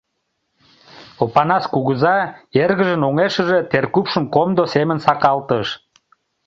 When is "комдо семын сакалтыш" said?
4.33-5.67